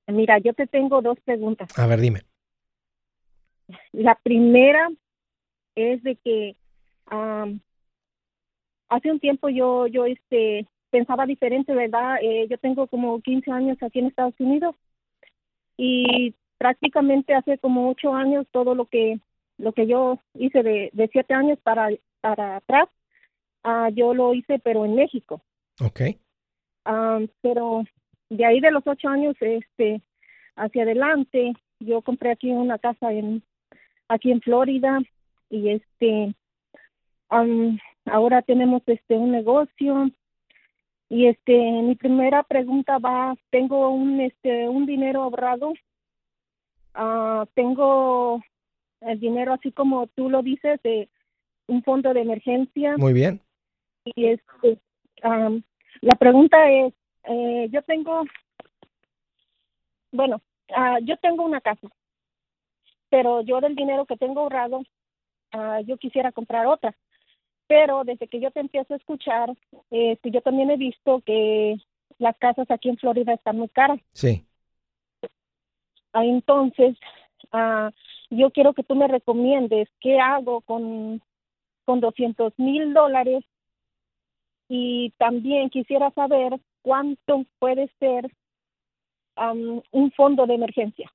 [0.07, 1.77] mira, yo te tengo dos preguntas.
[1.77, 2.21] A ver, dime.
[3.93, 4.89] La primera
[5.75, 6.57] es de que
[8.89, 12.19] hace un tiempo yo, yo, este, pensaba diferente, ¿verdad?
[12.23, 14.77] Eh, yo tengo como 15 años aquí en Estados Unidos
[15.77, 19.19] y prácticamente hace como ocho años todo lo que
[19.59, 21.89] lo que yo hice de, de siete años para
[22.21, 22.89] para atrás
[23.65, 25.43] uh, yo lo hice pero en México
[25.85, 26.19] okay
[26.87, 27.85] uh, pero
[28.31, 30.01] de ahí de los ocho años este
[30.57, 33.43] hacia adelante yo compré aquí una casa en
[34.09, 35.01] aquí en Florida
[35.55, 36.35] y este
[37.31, 40.11] um, ahora tenemos este un negocio
[41.09, 45.73] Y este, mi primera pregunta va, tengo un, este, un dinero ahorrado,
[46.95, 48.43] ah, tengo
[49.01, 51.09] el dinero así como tú lo dices, de
[51.69, 52.97] un fondo de emergencia.
[52.97, 53.41] Muy bien.
[54.05, 54.79] Y este,
[55.23, 55.63] am,
[56.01, 56.93] la pregunta es,
[57.25, 58.25] eh, yo tengo,
[60.11, 60.41] bueno,
[60.75, 61.89] ah, yo tengo una casa,
[63.11, 64.83] pero yo del dinero que tengo ahorrado,
[65.55, 66.95] ah, yo quisiera comprar otra.
[67.67, 69.55] Pero desde que yo te empiezo a escuchar,
[69.91, 71.77] este, yo también he visto que
[72.19, 74.01] las casas aquí en Florida están muy caras.
[74.13, 74.47] Sí.
[76.13, 76.97] Ah, Entonces,
[77.53, 77.91] ah,
[78.31, 81.23] yo quiero que tú me recomiendes qué hago con,
[81.85, 83.45] con 200 mil dólares
[84.69, 88.31] y también quisiera saber cuánto puede ser
[89.37, 91.11] am, un fondo de emergencia.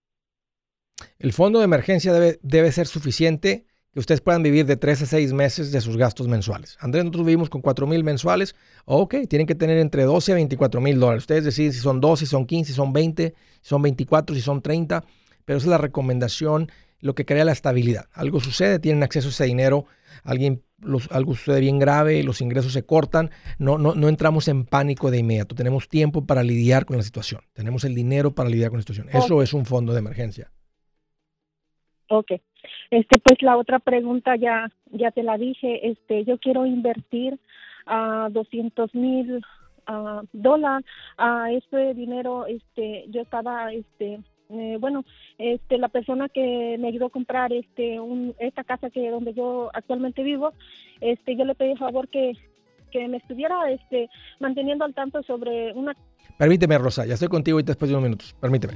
[1.18, 5.06] El fondo de emergencia debe, debe ser suficiente que ustedes puedan vivir de 3 a
[5.08, 6.78] 6 meses de sus gastos mensuales.
[6.80, 8.56] Andrés, nosotros vivimos con 4 mil mensuales.
[8.86, 11.24] Ok, tienen que tener entre 12 a 24 mil dólares.
[11.24, 14.42] Ustedes deciden si son 12, si son 15, si son 20, si son 24, si
[14.42, 15.04] son 30.
[15.46, 18.06] Pero esa es la recomendación, lo que crea la estabilidad.
[18.14, 19.86] Algo sucede, tienen acceso a ese dinero,
[20.24, 23.32] alguien, los- algo sucede bien grave, los ingresos se cortan.
[23.58, 25.56] No, no, no entramos en pánico de inmediato.
[25.56, 27.42] Tenemos tiempo para lidiar con la situación.
[27.54, 29.08] Tenemos el dinero para lidiar con la situación.
[29.10, 30.52] Eso es un fondo de emergencia.
[32.10, 32.34] Ok.
[32.92, 35.90] Este, pues la otra pregunta ya, ya te la dije.
[35.90, 37.40] Este, yo quiero invertir
[37.86, 39.42] a 200 mil
[40.34, 40.86] dólares.
[41.18, 44.20] A ese dinero, este, yo estaba, este,
[44.50, 45.04] eh, bueno,
[45.38, 49.70] este, la persona que me ayudó a comprar, este, un, esta casa que donde yo
[49.74, 50.54] actualmente vivo,
[51.02, 52.34] este, yo le pedí favor que,
[52.92, 55.96] que me estuviera, este, manteniendo al tanto sobre una
[56.38, 58.36] Permíteme, Rosa, ya estoy contigo ahorita después de unos minutos.
[58.40, 58.76] Permíteme.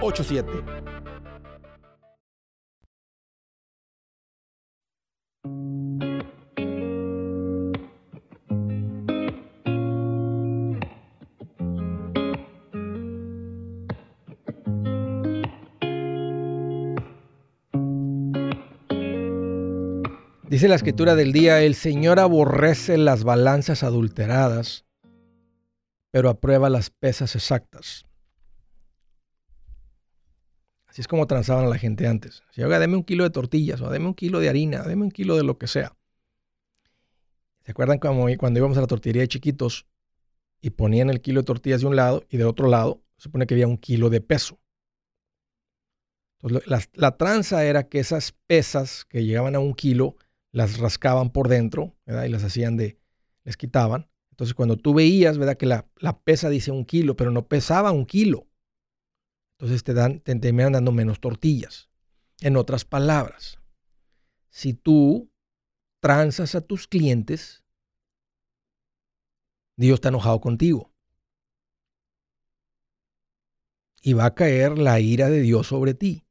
[0.01, 0.91] 8887 844 748 8887
[20.51, 24.83] Dice la escritura del día, el Señor aborrece las balanzas adulteradas,
[26.11, 28.05] pero aprueba las pesas exactas.
[30.91, 32.43] Así es como transaban a la gente antes.
[32.51, 35.11] Si, oiga, deme un kilo de tortillas, o deme un kilo de harina, deme un
[35.11, 35.95] kilo de lo que sea.
[37.63, 39.87] ¿Se acuerdan como cuando íbamos a la tortillería de chiquitos
[40.59, 43.47] y ponían el kilo de tortillas de un lado y del otro lado se supone
[43.47, 44.59] que había un kilo de peso?
[46.41, 50.17] Entonces, la, tranza era que esas pesas que llegaban a un kilo
[50.51, 52.99] las rascaban por dentro y las hacían de,
[53.45, 54.09] les quitaban.
[54.31, 55.55] Entonces cuando tú veías, ¿verdad?
[55.55, 58.50] Que la, la pesa dice un kilo, pero no pesaba un kilo.
[59.61, 61.87] Entonces te, dan, te terminan dando menos tortillas.
[62.39, 63.59] En otras palabras,
[64.49, 65.31] si tú
[65.99, 67.63] transas a tus clientes,
[69.77, 70.91] Dios está enojado contigo.
[74.01, 76.25] Y va a caer la ira de Dios sobre ti.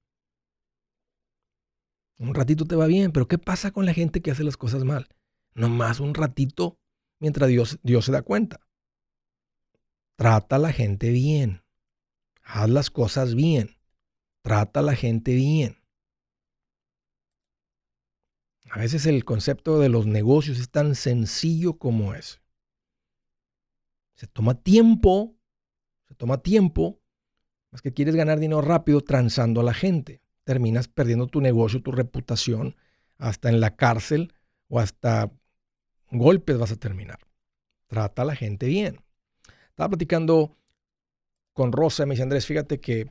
[2.18, 4.82] Un ratito te va bien, pero ¿qué pasa con la gente que hace las cosas
[4.82, 5.06] mal?
[5.54, 6.80] Nomás un ratito
[7.20, 8.66] mientras Dios, Dios se da cuenta.
[10.16, 11.62] Trata a la gente bien.
[12.52, 13.76] Haz las cosas bien.
[14.42, 15.76] Trata a la gente bien.
[18.70, 22.40] A veces el concepto de los negocios es tan sencillo como es.
[24.14, 25.36] Se toma tiempo,
[26.06, 27.00] se toma tiempo,
[27.70, 31.92] más que quieres ganar dinero rápido transando a la gente terminas perdiendo tu negocio, tu
[31.92, 32.74] reputación,
[33.18, 34.32] hasta en la cárcel
[34.66, 35.30] o hasta
[36.10, 37.20] golpes vas a terminar.
[37.86, 38.98] Trata a la gente bien.
[39.68, 40.56] Estaba platicando
[41.60, 43.10] con Rosa y me dice, Andrés, fíjate que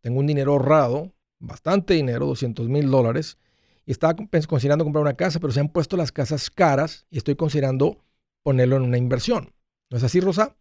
[0.00, 3.38] tengo un dinero ahorrado, bastante dinero, 200 mil dólares,
[3.84, 4.16] y estaba
[4.48, 8.02] considerando comprar una casa, pero se han puesto las casas caras y estoy considerando
[8.42, 9.52] ponerlo en una inversión.
[9.90, 10.56] ¿No es así, Rosa?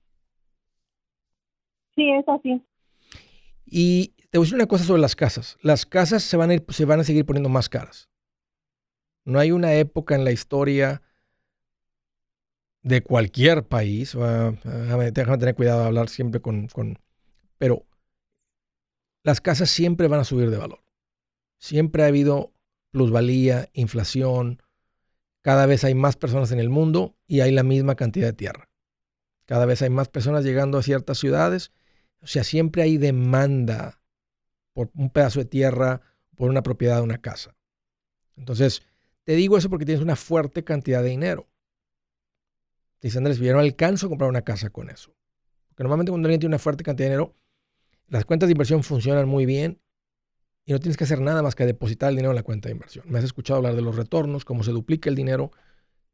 [1.96, 2.64] Sí, es así.
[3.66, 5.58] Y te voy a decir una cosa sobre las casas.
[5.62, 8.10] Las casas se van a, ir, se van a seguir poniendo más caras.
[9.24, 11.02] No hay una época en la historia
[12.86, 17.00] de cualquier país, déjame, tener cuidado de hablar siempre con, con,
[17.58, 17.84] pero
[19.24, 20.84] las casas siempre van a subir de valor.
[21.58, 22.54] Siempre ha habido
[22.92, 24.62] plusvalía, inflación,
[25.42, 28.70] cada vez hay más personas en el mundo y hay la misma cantidad de tierra.
[29.48, 31.72] Cada vez hay más personas llegando a ciertas ciudades,
[32.22, 34.00] o sea, siempre hay demanda
[34.74, 36.02] por un pedazo de tierra,
[36.36, 37.56] por una propiedad de una casa.
[38.38, 38.84] Entonces,
[39.24, 41.48] te digo eso porque tienes una fuerte cantidad de dinero.
[43.06, 45.16] Dice Andrés, yo no alcanzo a comprar una casa con eso.
[45.68, 47.36] Porque normalmente cuando alguien tiene una fuerte cantidad de dinero,
[48.08, 49.80] las cuentas de inversión funcionan muy bien
[50.66, 52.74] y no tienes que hacer nada más que depositar el dinero en la cuenta de
[52.74, 53.06] inversión.
[53.08, 55.52] Me has escuchado hablar de los retornos, cómo se duplica el dinero,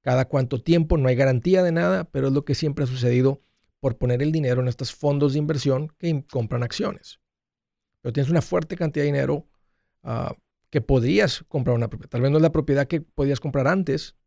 [0.02, 3.42] cada cuánto tiempo, no hay garantía de nada, pero es lo que siempre ha sucedido
[3.80, 7.22] por poner el dinero en estos fondos de inversión que compran acciones.
[8.02, 9.48] Pero tienes una fuerte cantidad de dinero
[10.04, 10.36] ah,
[10.70, 12.10] que podrías comprar una propiedad.
[12.10, 14.18] Tal vez no es la propiedad que podías comprar antes,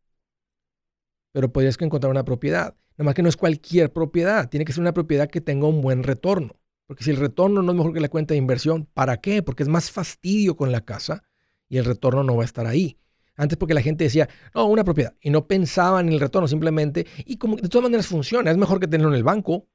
[1.35, 2.75] pero podrías encontrar una propiedad.
[2.97, 5.81] Nada más que no es cualquier propiedad, tiene que ser una propiedad que tenga un
[5.81, 6.61] buen retorno.
[6.87, 9.43] Porque si el retorno no es mejor que la cuenta de inversión, ¿para qué?
[9.43, 11.23] Porque es más fastidio con la casa
[11.67, 12.97] y el retorno no va a estar ahí.
[13.35, 15.13] Antes porque la gente decía, no, una propiedad.
[15.19, 17.05] Y no pensaban en el retorno simplemente.
[17.25, 19.67] Y como de todas maneras funciona, es mejor que tenerlo en el banco.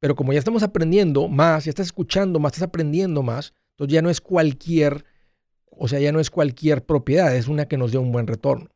[0.00, 4.02] Pero como ya estamos aprendiendo más, ya estás escuchando más, estás aprendiendo más, entonces ya
[4.02, 5.06] no es cualquier,
[5.70, 8.68] o sea, ya no es cualquier propiedad, es una que nos dé un buen retorno.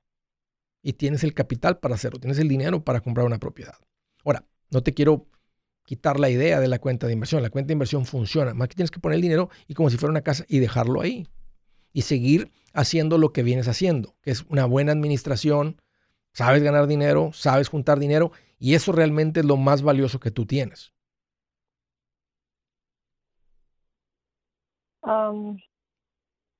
[0.88, 3.74] Y tienes el capital para hacerlo, tienes el dinero para comprar una propiedad.
[4.24, 5.26] Ahora, no te quiero
[5.84, 7.42] quitar la idea de la cuenta de inversión.
[7.42, 8.54] La cuenta de inversión funciona.
[8.54, 11.02] Más que tienes que poner el dinero y como si fuera una casa y dejarlo
[11.02, 11.28] ahí.
[11.92, 15.76] Y seguir haciendo lo que vienes haciendo, que es una buena administración,
[16.32, 20.46] sabes ganar dinero, sabes juntar dinero y eso realmente es lo más valioso que tú
[20.46, 20.94] tienes.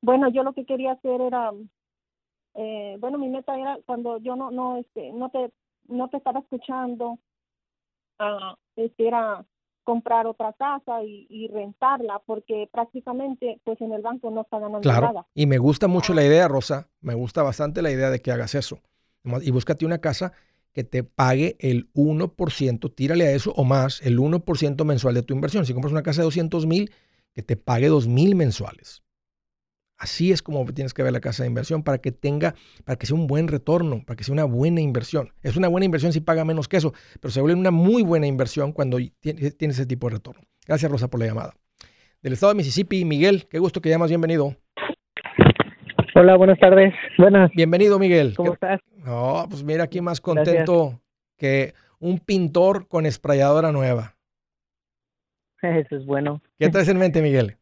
[0.03, 1.51] bueno, yo lo que quería hacer era,
[2.55, 5.51] eh, bueno, mi meta era cuando yo no, no, este, no te,
[5.89, 7.19] no te estaba escuchando,
[8.21, 8.57] uh,
[8.99, 9.45] era
[9.89, 15.07] comprar otra casa y, rentarla porque prácticamente pues en el banco no está ganando claro.
[15.07, 15.27] nada.
[15.35, 18.55] Y me gusta mucho la idea, Rosa, me gusta bastante la idea de que hagas
[18.55, 18.81] eso.
[19.41, 20.33] Y búscate una casa
[20.73, 25.33] que te pague el 1%, tírale a eso o más, el 1% mensual de tu
[25.33, 25.65] inversión.
[25.65, 26.93] Si compras una casa de 200 mil,
[27.33, 29.03] que te pague 2 mil mensuales.
[29.99, 33.07] Así es como tienes que ver la casa de inversión para que tenga, para que
[33.07, 35.33] sea un buen retorno, para que sea una buena inversión.
[35.43, 38.29] Es una buena inversión si paga menos que eso, pero se vuelve una muy buena
[38.29, 40.43] inversión cuando tiene, ese tipo de retorno.
[40.67, 41.55] Gracias, Rosa, por la llamada.
[42.23, 44.55] Del estado de Mississippi, Miguel, qué gusto que llamas, bienvenido.
[46.15, 46.95] Hola, buenas tardes.
[47.17, 47.51] Buenas.
[47.55, 48.35] Bienvenido, Miguel.
[48.37, 48.81] ¿Cómo estás?
[49.05, 51.01] No, pues mira, aquí más contento
[51.37, 54.15] que un pintor con esprayadora nueva.
[55.63, 56.41] Eso es bueno.
[56.59, 57.58] ¿Qué traes en mente, Miguel?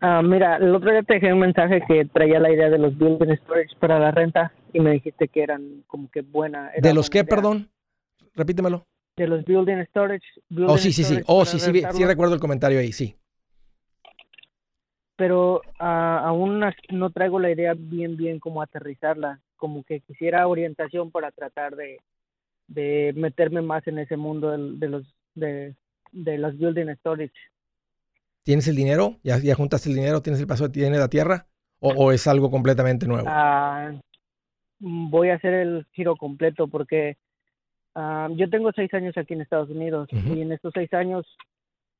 [0.00, 2.96] Ah, mira, el otro día te dejé un mensaje que traía la idea de los
[2.98, 6.70] building storage para la renta y me dijiste que eran como que buena.
[6.76, 7.70] ¿De los qué, perdón?
[8.34, 8.84] Repítemelo.
[9.16, 10.26] De los building storage.
[10.66, 11.20] oh, sí, sí, sí.
[11.26, 13.16] Oh, sí, sí, sí, recuerdo el comentario ahí, sí.
[15.16, 19.40] Pero uh, aún no traigo la idea bien, bien como aterrizarla.
[19.56, 22.02] Como que quisiera orientación para tratar de,
[22.68, 25.74] de meterme más en ese mundo de, de los de,
[26.12, 27.32] de los building storage.
[28.46, 29.16] ¿Tienes el dinero?
[29.24, 30.22] ¿Ya, ya juntaste el dinero?
[30.22, 31.48] ¿Tienes el paso de la tierra?
[31.80, 33.28] ¿O, es algo completamente nuevo?
[34.78, 37.16] Mm, voy a hacer el giro completo porque
[37.96, 41.26] ah, yo tengo seis años aquí en Estados Unidos y en estos seis años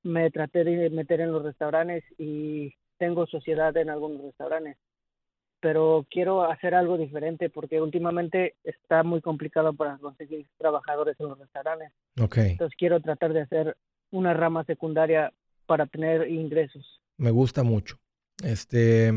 [0.04, 4.76] me traté de meter en los restaurantes y tengo sociedad en algunos restaurantes.
[5.58, 11.40] Pero quiero hacer algo diferente porque últimamente está muy complicado para conseguir trabajadores en los
[11.40, 11.90] restaurantes.
[12.22, 12.52] Okay.
[12.52, 13.76] Entonces quiero tratar de hacer
[14.12, 15.32] una rama secundaria
[15.66, 17.00] para tener ingresos.
[17.16, 17.98] Me gusta mucho.
[18.42, 19.12] Este,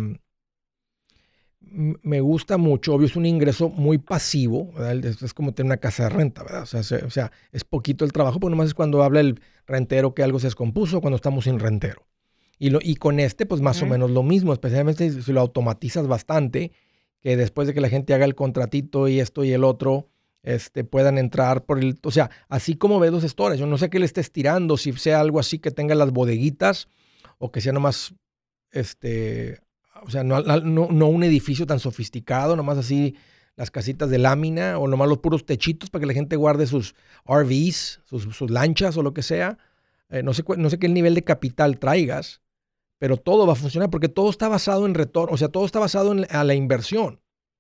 [1.61, 4.71] me gusta mucho, obvio es un ingreso muy pasivo,
[5.03, 6.63] es, como tener una casa de renta, ¿verdad?
[6.63, 10.39] O sea, es poquito el trabajo, pero nomás es cuando habla el rentero que algo
[10.39, 12.07] se descompuso, cuando estamos sin rentero.
[12.57, 16.07] Y, lo, y con este, pues más o menos lo mismo, especialmente si lo automatizas
[16.07, 16.71] bastante,
[17.21, 20.07] que después de que la gente haga el contratito y esto y el otro,
[20.43, 23.89] este, puedan entrar por el, o sea, así como ves los stores, yo no sé
[23.89, 26.87] qué le estés tirando, si sea algo así que tenga las bodeguitas
[27.37, 28.13] o que sea nomás,
[28.71, 29.59] este,
[30.03, 33.15] o sea, no, un edificio tan sofisticado, nomás así
[33.55, 36.95] las casitas de lámina o nomás los puros techitos para que la gente guarde sus
[37.27, 39.57] RVs, sus, lanchas o lo que sea.
[40.07, 42.41] Eh, no, sé, no sé qué nivel de capital traigas,
[42.99, 45.79] pero todo va a funcionar porque todo está basado en retorno, o sea, todo está
[45.79, 47.19] basado en la inversión.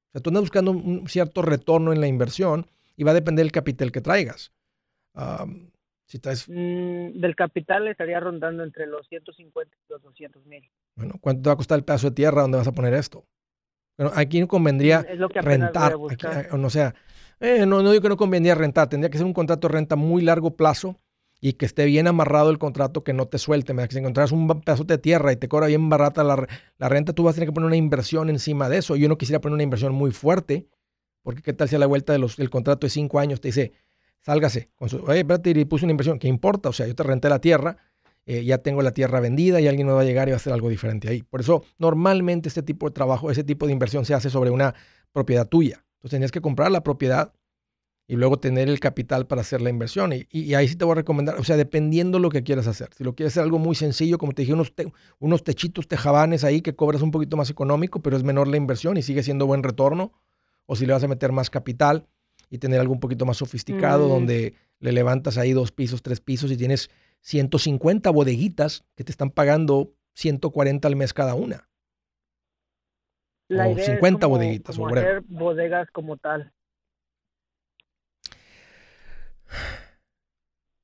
[0.09, 3.45] O sea, tú andas buscando un cierto retorno en la inversión y va a depender
[3.45, 4.51] del capital que traigas.
[6.05, 6.49] Si estás...
[6.49, 10.67] Mm, del capital estaría rondando entre los 150 y los 200 mil.
[10.95, 13.25] Bueno, ¿cuánto te va a costar el pedazo de tierra donde vas a poner esto?
[13.97, 15.93] Bueno, aquí no convendría Es lo que rentar.
[16.09, 16.95] aquí, eh, o sea,
[17.39, 18.89] eh, no, no digo que no convendría rentar.
[18.89, 20.99] Tendría que ser un contrato de renta muy largo plazo
[21.41, 23.73] y que esté bien amarrado el contrato, que no te suelte.
[23.73, 27.13] Que si encontraras un pedazo de tierra y te cobra bien barata la, la renta,
[27.13, 28.95] tú vas a tener que poner una inversión encima de eso.
[28.95, 30.67] Yo no quisiera poner una inversión muy fuerte,
[31.23, 33.71] porque qué tal si a la vuelta del contrato de cinco años te dice,
[34.19, 34.69] sálgase.
[34.75, 36.19] Con su, Oye, espérate, y puse una inversión.
[36.19, 36.69] ¿Qué importa?
[36.69, 37.77] O sea, yo te renté la tierra,
[38.25, 40.37] eh, ya tengo la tierra vendida y alguien me va a llegar y va a
[40.37, 41.23] hacer algo diferente ahí.
[41.23, 44.75] Por eso, normalmente este tipo de trabajo, ese tipo de inversión se hace sobre una
[45.13, 45.85] propiedad tuya.
[45.95, 47.33] Entonces, tenías que comprar la propiedad
[48.09, 50.11] y luego tener el capital para hacer la inversión.
[50.31, 52.89] Y, ahí sí te voy a recomendar, o sea, dependiendo lo que quieras hacer.
[52.97, 56.43] Si lo quieres hacer algo muy sencillo, como te dije, unos, te- unos techitos tejabanes
[56.43, 59.45] ahí que cobras un poquito más económico, pero es menor la inversión y sigue siendo
[59.45, 60.11] buen retorno.
[60.65, 62.07] O si le vas a meter más capital
[62.49, 64.09] y tener algo un poquito más sofisticado, Mm.
[64.09, 66.89] donde le levantas ahí dos pisos, tres pisos y tienes
[67.21, 71.69] 150 bodeguitas que te están pagando 140 al mes cada una.
[73.49, 76.53] La o idea es 50 como- bodeguitas, como o hacer bodegas como tal.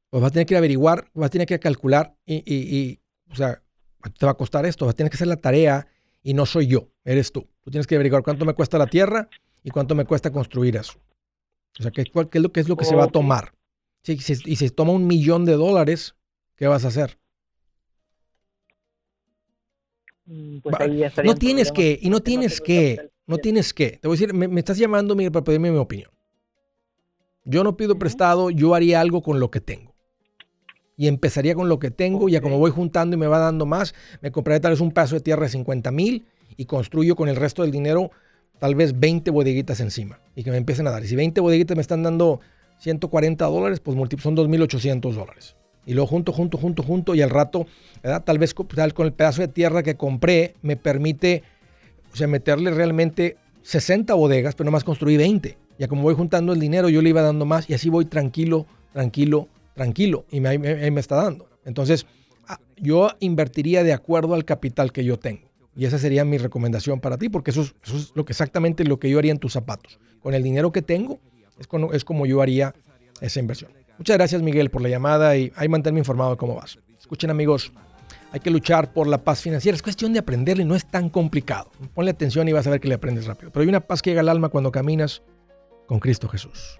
[0.10, 2.99] Pues vas a tener que averiguar, vas a tener que calcular y, y- y,
[3.32, 3.62] o sea,
[3.99, 4.86] ¿cuánto te va a costar esto?
[4.86, 5.88] Vas a tener que hacer la tarea
[6.24, 7.47] y no soy yo, eres tú.
[7.62, 9.30] Tú tienes que averiguar cuánto me cuesta la tierra
[9.64, 10.93] y cuánto me cuesta construir eso.
[11.80, 13.53] O sea, ¿qué, cuál- qué es lo, qué es lo que se va a tomar?
[14.03, 16.16] Si, si- y si se toma un millón de dólares,
[16.56, 17.20] ¿qué vas a hacer?
[20.62, 23.91] Pues ahí ya No tienes que, y no tienes que, no tienes que.
[24.01, 26.10] Te voy a decir, me, me estás llamando Miguel, para pedirme mi opinión.
[27.43, 29.95] Yo no pido prestado, yo haría algo con lo que tengo.
[30.98, 32.43] Y empezaría con lo que tengo, ya Ok.
[32.43, 35.22] como voy juntando y me va dando más, me compraría tal vez un pedazo de
[35.22, 36.26] tierra de 50 mil
[36.58, 38.12] y construyo con el resto del dinero
[38.60, 41.04] tal vez 20 bodeguitas encima y que me empiecen a dar.
[41.04, 42.39] Y si 20 bodeguitas me están dando
[42.80, 45.56] 140 dólares, pues son 2.800 dólares.
[45.86, 47.68] Y luego junto, junto, junto, junto y al rato,
[48.02, 48.24] ¿verdad?
[48.24, 51.43] tal vez tal con el pedazo de tierra que compré me permite,
[52.12, 55.58] o sea, meterle realmente 60 bodegas, pero nomás construí 20.
[55.78, 58.66] Ya como voy juntando el dinero, yo le iba dando más y así voy tranquilo,
[58.93, 60.26] tranquilo, tranquilo.
[60.32, 61.47] Y me, me- está dando.
[61.65, 62.05] Entonces,
[62.47, 65.49] ah, yo invertiría de acuerdo al capital que yo tengo.
[65.76, 69.09] Y esa sería mi recomendación para ti, porque eso es, lo que exactamente lo que
[69.09, 69.99] yo haría en tus zapatos.
[70.21, 71.19] Con el dinero que tengo,
[71.93, 72.73] es como yo haría
[73.21, 73.71] esa inversión.
[73.97, 76.80] Muchas gracias, Miguel, por la llamada y ahí manténme informado de cómo vas.
[76.99, 77.71] Escuchen, amigos,
[78.32, 79.76] hay que luchar por la paz financiera.
[79.76, 81.69] Es cuestión de aprenderle, no es tan complicado.
[81.93, 83.51] Ponle atención y vas a ver que le aprendes rápido.
[83.51, 85.21] Pero hay una paz que llega al alma cuando caminas
[85.88, 86.80] con Cristo Jesús.